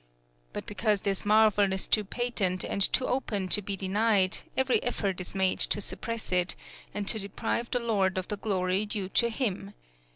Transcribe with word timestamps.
_But 0.51 0.65
because 0.65 1.01
this 1.01 1.25
marvel 1.27 1.71
is 1.71 1.85
too 1.85 2.03
patent 2.03 2.63
and 2.65 2.81
too 2.91 3.05
open 3.05 3.49
to 3.49 3.61
be 3.61 3.75
denied, 3.75 4.39
every 4.57 4.81
effort 4.81 5.21
is 5.21 5.35
made 5.35 5.59
to 5.59 5.79
suppress 5.79 6.31
it, 6.31 6.55
and 6.91 7.07
to 7.07 7.19
deprive 7.19 7.69
the 7.69 7.77
Lord 7.79 8.17
of 8.17 8.27
the 8.27 8.37
glory 8.37 8.87
due 8.87 9.09
to 9.09 9.29
Him. 9.29 9.75